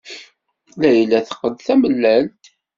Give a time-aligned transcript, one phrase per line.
[0.81, 2.43] Layla teqqel d tamellalt.